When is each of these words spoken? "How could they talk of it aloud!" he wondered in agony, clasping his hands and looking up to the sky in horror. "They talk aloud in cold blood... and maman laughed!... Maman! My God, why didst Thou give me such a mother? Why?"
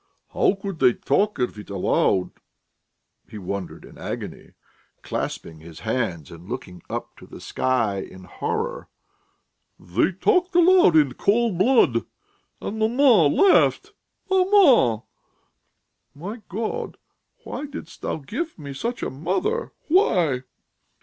"How 0.33 0.55
could 0.55 0.79
they 0.79 0.93
talk 0.93 1.37
of 1.37 1.59
it 1.59 1.69
aloud!" 1.69 2.31
he 3.29 3.37
wondered 3.37 3.85
in 3.85 3.99
agony, 3.99 4.53
clasping 5.03 5.59
his 5.59 5.81
hands 5.81 6.31
and 6.31 6.49
looking 6.49 6.81
up 6.89 7.15
to 7.17 7.27
the 7.27 7.39
sky 7.39 7.97
in 7.99 8.23
horror. 8.23 8.89
"They 9.79 10.11
talk 10.13 10.55
aloud 10.55 10.95
in 10.95 11.13
cold 11.13 11.59
blood... 11.59 12.03
and 12.59 12.79
maman 12.79 13.35
laughed!... 13.35 13.91
Maman! 14.27 15.03
My 16.15 16.41
God, 16.49 16.97
why 17.43 17.67
didst 17.67 18.01
Thou 18.01 18.15
give 18.17 18.57
me 18.57 18.73
such 18.73 19.03
a 19.03 19.11
mother? 19.11 19.71
Why?" 19.87 20.45